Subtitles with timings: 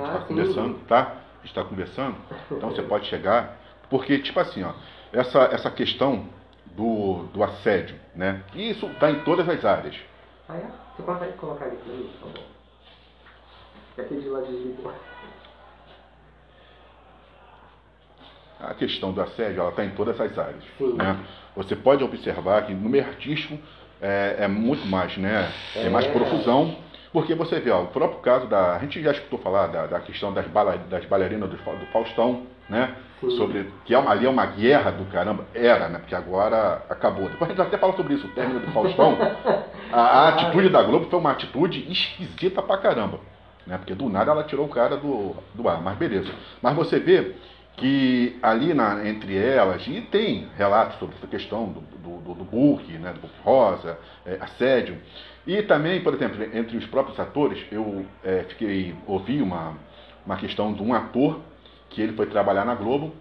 [0.00, 0.26] a gente está Ah, sim.
[0.28, 1.00] conversando, tá?
[1.00, 2.16] A gente está conversando,
[2.50, 3.56] então você pode chegar,
[3.88, 4.72] porque, tipo assim, ó,
[5.12, 6.26] essa, essa questão
[6.66, 8.42] do, do assédio, né?
[8.54, 9.96] E isso está em todas as áreas.
[10.48, 10.66] Ah, é?
[10.96, 12.44] Você consegue colocar ele pra mim, por favor?
[13.94, 14.92] Que aquele de lá desligou.
[18.60, 20.62] A questão do assédio, ela está em todas as áreas.
[20.76, 20.92] Sim.
[20.94, 21.16] Né?
[21.56, 23.58] Você pode observar que no meio artístico
[24.02, 25.50] é, é muito mais, né?
[25.74, 26.12] É, mais É.
[26.12, 26.76] profusão,
[27.12, 28.76] porque você vê, ó, o próprio caso da.
[28.76, 32.46] A gente já escutou falar da, da questão das, bala, das bailarinas do, do Faustão,
[32.68, 32.94] né?
[33.36, 35.44] Sobre que é uma, ali é uma guerra do caramba.
[35.54, 35.98] Era, né?
[35.98, 37.28] Porque agora acabou.
[37.28, 39.16] Depois a gente até fala sobre isso, o término do Faustão.
[39.92, 43.18] A, a atitude da Globo foi uma atitude esquisita pra caramba.
[43.66, 43.76] Né?
[43.76, 46.30] Porque do nada ela tirou o cara do, do ar, mas beleza.
[46.62, 47.34] Mas você vê
[47.76, 52.44] que ali na, entre elas, e tem relatos sobre essa questão do, do, do, do
[52.44, 54.98] book, né, do book rosa, é, assédio,
[55.46, 59.74] e também, por exemplo, entre os próprios atores, eu é, fiquei, ouvi uma,
[60.24, 61.40] uma questão de um ator
[61.88, 63.12] que ele foi trabalhar na Globo,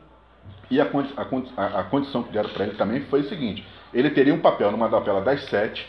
[0.69, 3.65] e a, condi- a, condi- a, condição que deram para ele também foi o seguinte,
[3.93, 5.87] ele teria um papel numa novela das sete,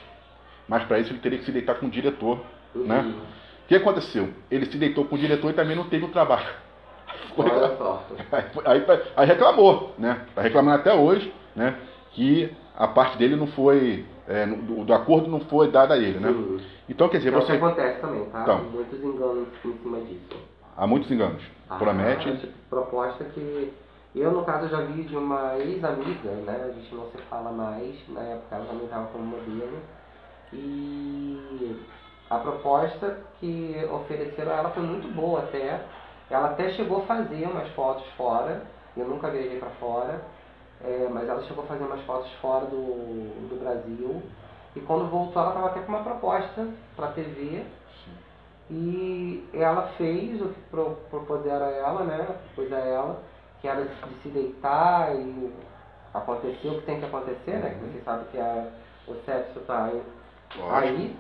[0.67, 2.41] mas para isso ele teria que se deitar com o diretor,
[2.75, 3.01] né?
[3.01, 3.11] Uhum.
[3.11, 4.31] O que aconteceu?
[4.51, 6.47] Ele se deitou com o diretor e também não teve o trabalho.
[7.37, 8.07] Olha só.
[8.33, 10.23] Aí, aí, aí reclamou, né?
[10.29, 11.77] Está reclamando até hoje, né?
[12.13, 12.51] Que
[12.81, 16.35] a parte dele não foi, é, do, do acordo não foi dada a ele, né?
[16.89, 18.41] Então, quer dizer, É o que você acontece também, tá?
[18.41, 18.59] Então.
[18.73, 20.37] Muitos enganos em cima disso.
[20.79, 21.43] há muitos enganos.
[21.69, 23.71] Ah, Promete, tipo, proposta que
[24.15, 26.71] eu, no caso, já vi de uma ex-amiga, né?
[26.71, 29.79] A gente não se fala mais, na época ela também estava como modelo.
[30.55, 31.77] E
[32.31, 35.81] a proposta que ofereceram a ela foi muito boa até.
[36.31, 38.63] Ela até chegou a fazer umas fotos fora.
[38.97, 40.23] Eu nunca viajei para fora.
[40.85, 44.23] É, mas ela chegou a fazer umas fotos fora do, do Brasil.
[44.75, 47.65] E quando voltou, ela estava até com uma proposta para TV.
[48.71, 52.37] E ela fez o que pro, propuseram a ela, né?
[52.55, 53.23] Propus a ela,
[53.61, 55.53] que era de se deitar e
[56.15, 57.71] aconteceu o que tem que acontecer, né?
[57.71, 58.69] Que você sabe que a,
[59.09, 60.03] o sexo tá aí,
[60.71, 61.17] aí.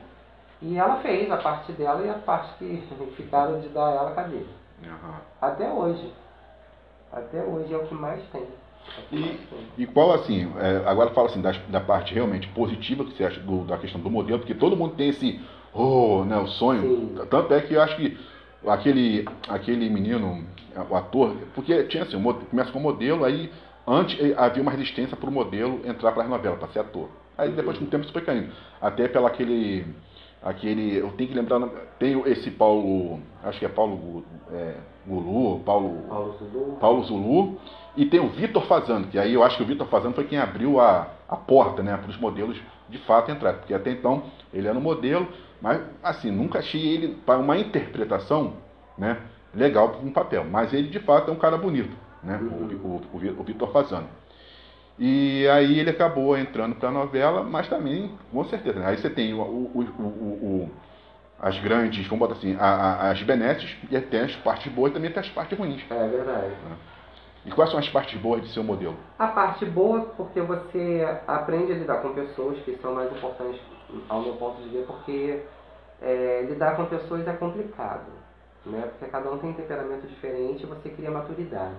[0.62, 2.86] E ela fez a parte dela e a parte que
[3.16, 4.44] ficaram de dar a ela, cadê?
[4.84, 5.20] Aham.
[5.40, 6.14] Até hoje.
[7.12, 8.46] Até hoje é o que mais tem.
[9.12, 9.36] E-.
[9.78, 13.40] E qual, assim, é, agora fala assim, das- da, parte realmente positiva que você acha
[13.40, 15.40] do- da questão do modelo, porque todo mundo tem esse,
[15.72, 16.82] oh, né, o sonho.
[16.82, 17.26] Sim.
[17.30, 18.16] Tanto é que eu acho que
[18.66, 20.44] aquele, aquele menino,
[20.88, 23.50] o ator, porque tinha assim, começa com modelo, aí
[23.86, 27.08] antes eh, havia uma resistência para o modelo entrar para as novelas, para ser ator.
[27.36, 28.52] Aí depois com o tempo isso foi caindo.
[28.80, 29.86] Até pela aquele,
[30.42, 31.60] aquele, eu tenho que lembrar,
[31.98, 34.74] tem esse Paulo, acho que é Paulo é,
[35.06, 36.76] Gulu, Paulo, Paulo Zulu.
[36.80, 37.60] Paulo Zulu
[37.96, 40.38] e tem o Vitor Fazano, que aí eu acho que o Vitor Fazano foi quem
[40.38, 44.66] abriu a, a porta né, para os modelos de fato entrarem, porque até então ele
[44.66, 45.28] era um modelo,
[45.60, 48.54] mas assim, nunca achei ele para uma interpretação
[48.96, 49.18] né,
[49.54, 53.02] legal para um papel, mas ele de fato é um cara bonito, né, o, o,
[53.12, 54.08] o, o Vitor Fazano.
[55.00, 59.10] E aí ele acabou entrando para a novela, mas também, com certeza, né, aí você
[59.10, 60.70] tem o, o, o, o-
[61.40, 64.94] as grandes, vamos botar assim, a- a- as benesses, e tem as partes boas e
[64.94, 65.82] também tem as partes ruins.
[65.90, 66.54] É verdade.
[67.46, 68.96] E quais são as partes boas de ser um modelo?
[69.18, 73.60] A parte boa, porque você aprende a lidar com pessoas que são mais importantes
[74.10, 75.40] ao meu ponto de ver, porque
[76.02, 78.12] é, lidar com pessoas é complicado,
[78.66, 78.82] né?
[78.90, 81.74] Porque cada um tem um temperamento diferente e você cria maturidade,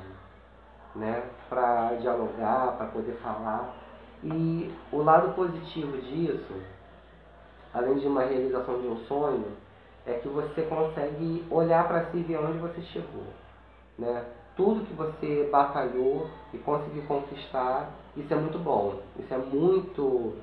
[0.95, 1.23] né?
[1.49, 3.75] Para dialogar, para poder falar.
[4.23, 6.53] E o lado positivo disso,
[7.73, 9.47] além de uma realização de um sonho,
[10.05, 13.25] é que você consegue olhar para si e ver onde você chegou,
[13.97, 14.25] né?
[14.55, 18.99] Tudo que você batalhou e conseguiu conquistar, isso é muito bom.
[19.17, 20.35] Isso é muito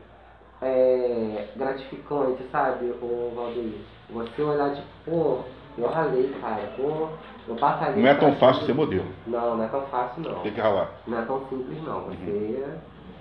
[0.63, 3.81] é, gratificante, sabe, o Valdir?
[4.11, 5.39] Você olhar tipo, pô,
[5.79, 7.09] eu ralei, cara, pô,
[7.47, 8.03] eu batalhei.
[8.03, 9.07] Não é tão fácil ser modelo.
[9.27, 10.41] Não, não é tão fácil não.
[10.41, 10.91] Tem que ralar.
[11.07, 12.01] Não é tão simples não.
[12.03, 12.65] Você,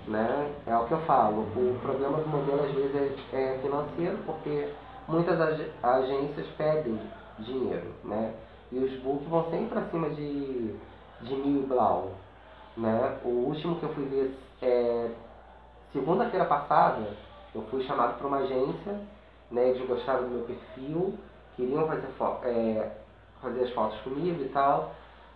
[0.06, 1.42] né, é o que eu falo.
[1.42, 2.94] O problema do modelo às vezes
[3.32, 4.68] é, é financeiro, porque
[5.06, 6.98] muitas ag- agências pedem
[7.38, 8.34] dinheiro, né?
[8.72, 10.74] E os books vão sempre acima de,
[11.20, 12.12] de mil e blau,
[12.76, 13.16] né?
[13.24, 15.10] O último que eu fui ver é
[15.92, 17.00] segunda-feira passada,
[17.54, 18.92] eu fui chamado para uma agência,
[19.50, 19.68] né?
[19.70, 21.14] Eles gostaram do meu perfil,
[21.58, 22.08] queriam fazer,
[22.44, 22.90] é,
[23.42, 24.94] fazer as fotos comigo e tal.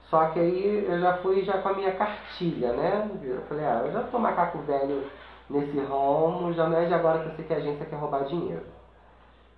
[0.09, 3.11] Só que aí eu já fui já com a minha cartilha, né?
[3.23, 5.11] Eu falei, ah, eu já tô macaco velho
[5.51, 8.25] nesse ramo, já não é de agora que eu sei que a agência quer roubar
[8.25, 8.65] dinheiro.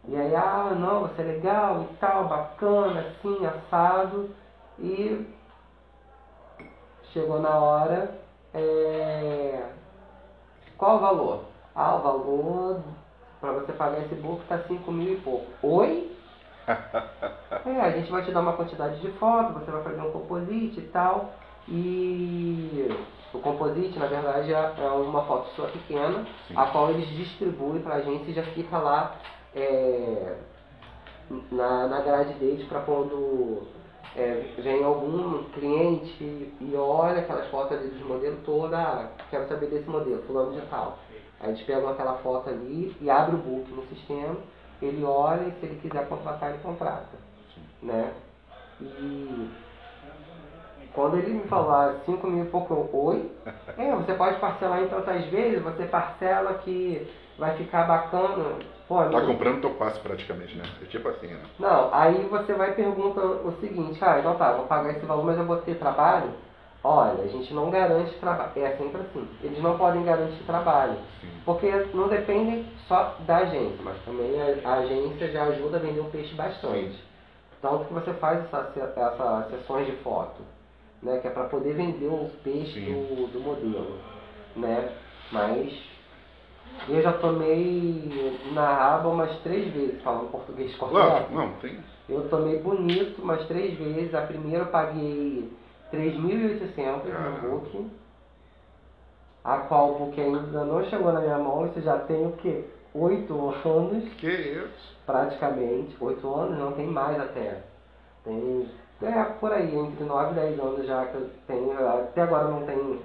[0.06, 4.31] E aí, ah, não, você é legal e tal, bacana, assim, assado.
[4.78, 5.26] E
[7.12, 8.19] chegou na hora,
[8.52, 9.62] é...
[10.76, 11.40] qual o valor?
[11.75, 12.81] Ah, o valor
[13.40, 15.46] para você pagar esse book tá 5 mil e pouco.
[15.62, 16.13] Oi?
[16.66, 20.81] É, a gente vai te dar uma quantidade de fotos, você vai fazer um composite
[20.81, 21.32] e tal.
[21.69, 22.88] E
[23.32, 26.55] o composite, na verdade, é, é uma foto sua pequena, Sim.
[26.56, 29.16] a qual eles distribuem pra gente e já fica lá
[29.55, 30.37] é,
[31.50, 33.62] na, na grade deles para quando
[34.17, 36.22] é, vem algum cliente
[36.60, 40.67] e olha aquelas fotos ali dos modelos toda, ah, quero saber desse modelo, fulano de
[40.69, 40.99] tal.
[41.40, 44.37] Aí eles pegam aquela foto ali e abre o book no sistema,
[44.84, 47.16] ele olha e se ele quiser contratar, ele contrata.
[47.82, 48.12] Né?
[48.81, 49.50] E
[50.94, 53.31] quando ele me falou 5 ah, mil e pouco, oi?
[53.76, 58.58] É, você pode parcelar em tantas vezes, você parcela que vai ficar bacana.
[58.86, 60.64] Pô, tá comprando teu passe praticamente, né?
[60.81, 61.40] É tipo assim, né?
[61.58, 65.25] Não, aí você vai e pergunta o seguinte, ah, então tá, vou pagar esse valor,
[65.25, 66.31] mas eu vou ter trabalho?
[66.86, 68.50] Olha, a gente não garante trabalho.
[68.56, 69.26] É sempre assim.
[69.42, 70.98] Eles não podem garantir trabalho.
[71.22, 71.31] Sim.
[71.46, 76.00] Porque não depende só da agência, mas também a, a agência já ajuda a vender
[76.00, 76.92] o peixe bastante.
[76.92, 76.98] Sim.
[77.62, 80.42] Tanto que você faz essas essa sessões de foto,
[81.02, 81.19] né?
[81.20, 83.98] Que é para poder vender o peixe do, do modelo.
[84.54, 84.92] Né?
[85.32, 85.72] Mas
[86.86, 91.32] eu já tomei na raba umas três vezes, falando português correto.
[91.32, 91.78] Não, tem.
[92.06, 94.14] Eu tomei bonito umas três vezes.
[94.14, 95.50] A primeira eu paguei
[95.94, 97.91] 3.800 no book.
[99.44, 101.67] A qual o book ainda não chegou na minha mão.
[101.67, 102.64] Isso já tem o quê?
[102.94, 104.12] Oito anos.
[104.14, 104.96] Que isso?
[105.05, 105.96] Praticamente.
[106.00, 107.62] Oito anos, não tem mais até.
[108.25, 108.69] Tem.
[109.02, 111.88] É por aí, entre 9 e 10 anos já que eu tenho.
[111.88, 113.00] Até agora não tem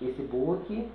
[0.00, 0.88] esse book.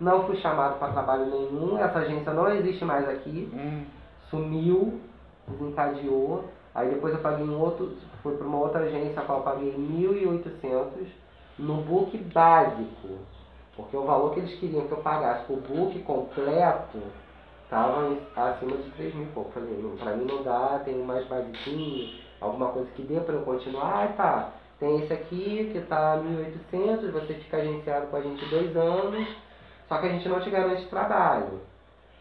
[0.00, 1.78] Não fui chamado para trabalho nenhum.
[1.78, 3.48] Essa agência não existe mais aqui.
[3.54, 3.84] Hum.
[4.28, 5.00] Sumiu,
[5.46, 6.44] desencadeou.
[6.74, 7.92] Aí depois eu paguei um outro,
[8.22, 11.06] fui para uma outra agência, a qual eu paguei 1.800
[11.58, 13.18] no book básico.
[13.76, 16.98] Porque o valor que eles queriam que eu pagasse o book completo
[17.62, 19.52] estava acima de 3 mil pouco.
[19.52, 24.04] Falei, para mim não dá, tem mais basiquinho, alguma coisa que dê para eu continuar.
[24.04, 28.76] Ah, tá, tem esse aqui que está 1.800, você fica agenciado com a gente dois
[28.76, 29.28] anos,
[29.88, 31.60] só que a gente não te garante trabalho.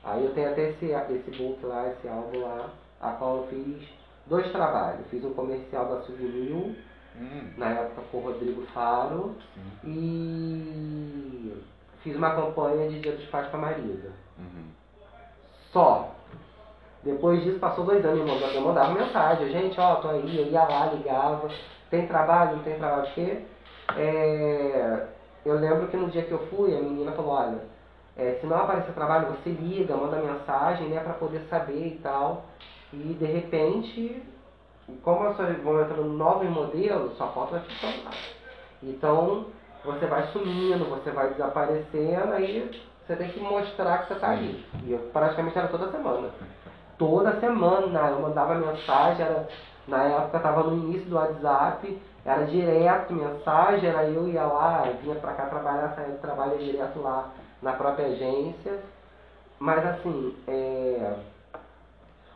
[0.04, 2.70] Aí eu tenho até esse, esse book lá, esse álbum lá,
[3.02, 5.06] a qual eu fiz dois trabalhos.
[5.10, 6.76] Fiz um comercial da Souvenir,
[7.16, 7.54] hum.
[7.58, 9.90] na época com o Rodrigo Faro, Sim.
[9.90, 11.64] e
[12.02, 14.12] fiz uma campanha de Dia dos Pais para Marisa.
[14.38, 14.66] Uhum.
[15.72, 16.16] Só.
[17.04, 20.86] Depois disso, passou dois anos, eu mandava mensagem, gente, ó, tô aí, eu ia lá,
[20.86, 21.50] ligava,
[21.90, 23.44] tem trabalho, não tem trabalho, porque
[23.98, 25.08] é,
[25.46, 27.60] eu lembro que no dia que eu fui, a menina falou, olha,
[28.16, 32.46] é, se não aparecer trabalho, você liga, manda mensagem, né, para poder saber e tal.
[32.94, 34.24] E de repente,
[35.02, 38.12] como vocês vão entrando novos modelos, sua foto vai ficando lá.
[38.84, 39.48] Então,
[39.84, 42.70] você vai sumindo, você vai desaparecendo, aí
[43.06, 44.64] você tem que mostrar que você está ali.
[44.84, 46.30] E eu praticamente era toda semana.
[46.98, 49.48] Toda semana eu mandava mensagem, era,
[49.88, 55.16] na época estava no início do WhatsApp, era direto mensagem, era eu ia lá, vinha
[55.16, 57.30] para cá trabalhar, saía do trabalho direto lá
[57.62, 58.80] na própria agência.
[59.60, 61.16] Mas assim, é,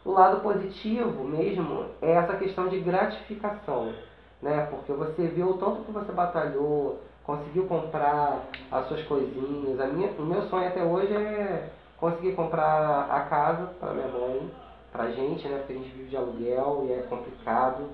[0.07, 3.93] o lado positivo mesmo é essa questão de gratificação,
[4.41, 4.65] né?
[4.71, 9.77] Porque você vê o tanto que você batalhou, conseguiu comprar as suas coisinhas.
[9.81, 14.49] A minha, o meu sonho até hoje é conseguir comprar a casa para minha mãe,
[14.93, 15.57] pra gente, né?
[15.57, 17.89] Porque a gente vive de aluguel e é complicado.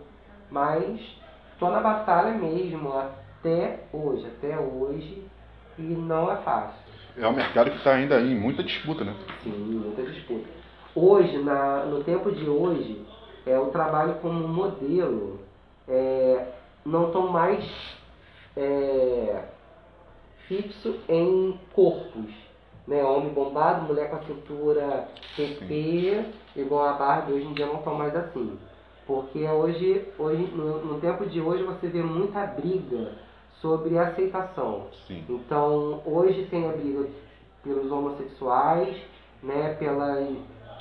[0.52, 1.02] Mas
[1.58, 5.26] tô na batalha mesmo até hoje, até hoje,
[5.80, 6.78] e não é fácil.
[7.18, 9.16] É um mercado que está ainda em muita disputa, né?
[9.44, 10.63] Sim, muita disputa.
[10.96, 13.04] Hoje, na, no tempo de hoje,
[13.46, 15.40] é, o trabalho como modelo
[15.88, 16.48] é,
[16.86, 17.64] não estão mais
[18.56, 19.44] é,
[20.48, 22.32] fixo em corpos.
[22.88, 23.04] Né?
[23.04, 27.96] Homem bombado, mulher com a cintura PP, igual a Barbie, hoje em dia não estão
[27.96, 28.58] mais assim.
[29.08, 33.14] Porque hoje, hoje no, no, tempo de hoje você vê muita briga
[33.62, 34.88] sobre aceitação.
[35.08, 35.26] Sim.
[35.28, 37.08] Então hoje tem a briga
[37.64, 38.96] pelos homossexuais,
[39.42, 40.28] né, pelas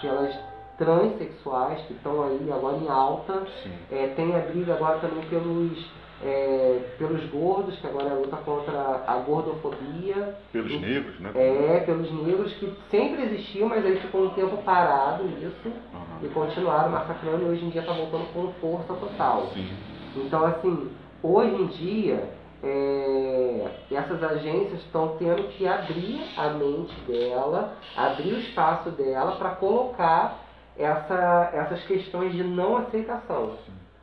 [0.02, 0.34] pelas
[0.76, 3.46] transexuais que estão aí agora em alta.
[3.90, 5.90] É, tem a briga agora também pelos,
[6.22, 10.36] é, pelos gordos, que agora é a luta contra a gordofobia.
[10.52, 11.30] Pelos e, negros, né?
[11.34, 16.26] É, pelos negros que sempre existiam, mas aí ficou um tempo parado isso uhum.
[16.26, 19.50] e continuaram massacrando e hoje em dia está voltando com força total.
[19.54, 19.68] Sim.
[20.16, 20.90] Então assim,
[21.22, 28.38] hoje em dia é, essas agências estão tendo que abrir a mente dela, abrir o
[28.38, 30.44] espaço dela para colocar
[30.76, 33.56] essa, essas questões de não aceitação.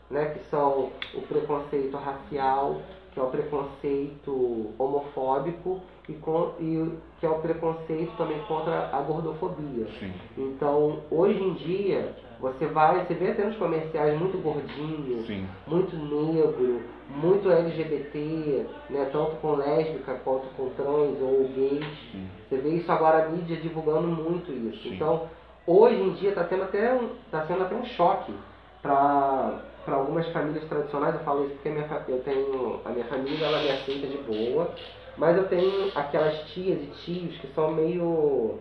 [0.10, 2.82] né, que são o preconceito racial,
[3.14, 9.02] que é o preconceito homofóbico e, com, e que é o preconceito também contra a
[9.02, 9.88] gordofobia.
[10.00, 10.14] Sim.
[10.38, 15.46] Então, hoje em dia, você vai, você vê até nos comerciais muito gordinho, Sim.
[15.68, 21.86] muito negro, muito LGBT, né, tanto com lésbica quanto com trans ou gays.
[22.12, 22.30] Sim.
[22.48, 24.84] Você vê isso agora a mídia divulgando muito isso.
[24.84, 24.96] Sim.
[24.96, 25.28] Então,
[25.68, 28.34] hoje em dia está tendo até um, tá sendo até um choque
[28.82, 31.16] para para algumas famílias tradicionais.
[31.16, 34.72] Eu falo isso porque minha, eu tenho a minha família ela me aceita de boa,
[35.18, 38.60] mas eu tenho aquelas tias e tios que são meio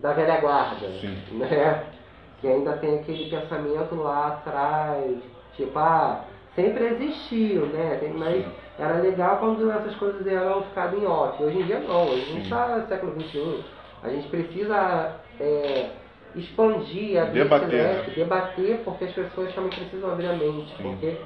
[0.00, 1.16] da velha guarda, Sim.
[1.32, 1.95] né?
[2.40, 5.16] Que ainda tem aquele pensamento lá atrás,
[5.56, 6.24] tipo, ah,
[6.54, 8.00] sempre existiu, né?
[8.14, 8.44] Mas
[8.78, 11.42] era legal quando essas coisas eram ficadas em off.
[11.42, 13.64] Hoje em dia não, a gente está no século XXI.
[14.02, 15.90] A gente precisa é,
[16.34, 18.16] expandir, abrir Debater, leque, né?
[18.16, 20.76] debater, porque as pessoas também precisam abrir a mente.
[20.76, 20.82] Sim.
[20.82, 21.16] Porque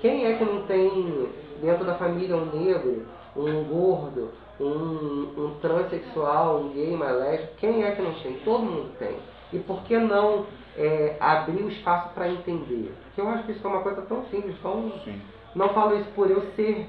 [0.00, 1.28] quem é que não tem
[1.62, 7.52] dentro da família um negro, um gordo, um, um transexual, um gay, uma lésbica?
[7.58, 8.34] Quem é que não tem?
[8.44, 9.16] Todo mundo tem.
[9.52, 12.92] E por que não é, abrir o espaço para entender?
[13.04, 15.20] Porque eu acho que isso é uma coisa tão simples, tão Sim.
[15.54, 16.88] não falo isso por eu ser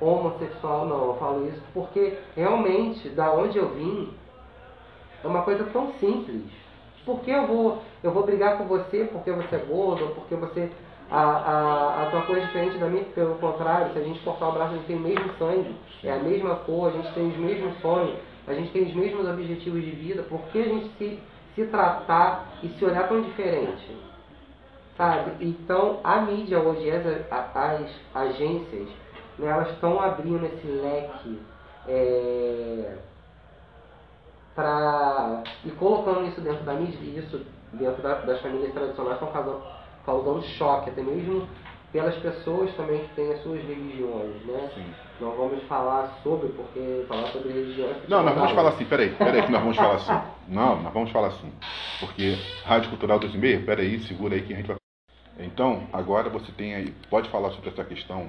[0.00, 1.06] homossexual, não.
[1.08, 4.12] Eu falo isso porque realmente, da onde eu vim,
[5.22, 6.44] é uma coisa tão simples.
[7.04, 10.34] Por que eu vou, eu vou brigar com você porque você é gordo, ou porque
[10.34, 10.70] você.
[11.10, 14.48] A, a, a tua cor é diferente da minha, pelo contrário, se a gente cortar
[14.48, 17.26] o braço, a gente tem o mesmo sangue, é a mesma cor, a gente tem
[17.26, 18.16] os mesmos sonhos,
[18.46, 21.18] a gente tem os mesmos objetivos de vida, por que a gente se,
[21.54, 23.96] se tratar e se olhar tão diferente?
[24.96, 25.44] Sabe?
[25.44, 27.06] Então, a mídia hoje, as,
[27.54, 28.88] as agências,
[29.38, 31.40] né, elas estão abrindo esse leque
[31.86, 32.98] é,
[34.54, 39.32] pra, e colocando isso dentro da mídia, e isso dentro da- das famílias tradicionais estão
[39.32, 39.62] causando,
[40.04, 41.48] causando choque, até mesmo
[41.92, 44.70] pelas pessoas também que têm as suas religiões, né?
[44.74, 44.86] Sim.
[45.20, 47.96] Não vamos falar sobre, porque falar sobre religiões...
[48.08, 50.18] Não, nós vamos falar assim, peraí, peraí que nós vamos falar assim.
[50.48, 51.52] Não, nós vamos falar assim.
[51.98, 54.76] Porque Rádio Cultural 2006, peraí, segura aí que a gente vai.
[55.38, 58.28] Então, agora você tem aí, pode falar sobre essa questão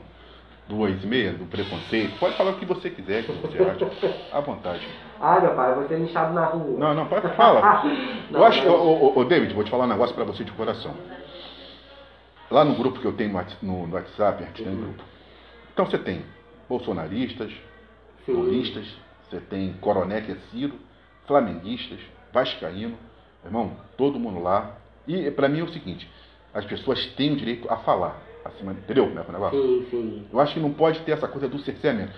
[0.68, 3.88] do 2,5, do preconceito, pode falar o que você quiser, que você acha,
[4.32, 4.88] à vontade.
[5.20, 6.80] Ai, meu pai, eu vou ser linchado na rua.
[6.80, 7.86] Não, não, pode falar.
[8.30, 8.74] Não, Eu acho, não.
[8.74, 10.94] ô, ô, ô, David, vou te falar um negócio pra você de coração.
[12.52, 13.32] Lá no grupo que eu tenho
[13.62, 15.04] no no, WhatsApp, a gente tem um grupo.
[15.74, 16.22] Então você tem
[16.68, 17.50] bolsonaristas,
[18.28, 18.86] lulistas,
[19.30, 20.74] você tem coronel que é Ciro,
[21.26, 22.00] flamenguistas,
[22.34, 22.98] vascaíno,
[23.46, 24.76] irmão, todo mundo lá.
[25.08, 26.10] E pra mim é o seguinte,
[26.54, 29.62] as pessoas têm o direito a falar, acima, entendeu como é que é o negócio?
[29.62, 30.28] Sim, sim.
[30.32, 32.12] Eu acho que não pode ter essa coisa do cerceamento.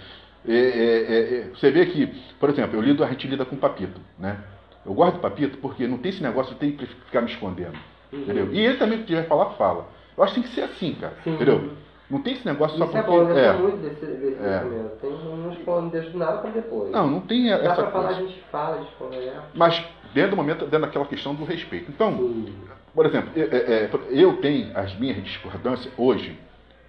[0.47, 2.07] É, é, é, é, você vê que,
[2.39, 4.43] por exemplo, eu lido, a gente lida com papito, né?
[4.83, 7.77] Eu gosto do papito porque não tem esse negócio de ter que ficar me escondendo,
[8.11, 8.21] Uhum.
[8.23, 8.53] entendeu?
[8.53, 9.87] E ele também, se tiver falar, fala.
[10.17, 11.35] Eu acho que tem que ser assim, cara, Sim.
[11.35, 11.71] entendeu?
[12.09, 13.23] Não tem esse negócio só Isso é porque...
[13.23, 13.47] bom, eu é.
[13.47, 14.59] gosto muito desse, desse É.
[14.59, 14.91] pensamento.
[15.01, 16.91] Tem uns não deixo nada pra depois.
[16.91, 18.27] Não, não tem Dá essa pra falar, a coisa.
[18.29, 19.43] gente fala, a gente conversa.
[19.53, 21.89] Mas dentro do momento, dentro daquela questão do respeito.
[21.89, 22.53] Então, Sim.
[22.93, 26.37] Por exemplo, é, é, é, eu tenho as minhas discordâncias hoje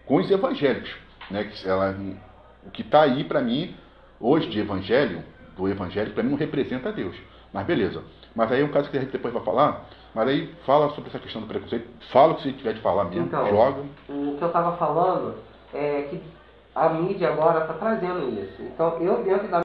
[0.05, 0.95] com os evangélicos,
[1.31, 1.45] né?
[1.45, 1.97] Que ela,
[2.67, 3.75] o que está aí para mim
[4.21, 5.23] hoje de evangelho,
[5.57, 7.17] do evangelho, para mim não representa Deus.
[7.53, 8.03] Mas beleza.
[8.35, 9.85] Mas aí é um caso que a gente depois vai falar.
[10.15, 11.89] Mas aí fala sobre essa questão do preconceito.
[12.13, 13.27] Fala o que você tiver de falar mesmo.
[13.27, 13.83] Então, joga.
[14.09, 15.35] O que eu tava falando
[15.73, 16.23] é que
[16.75, 18.63] a mídia agora tá trazendo isso.
[18.63, 19.53] Então, eu dentro da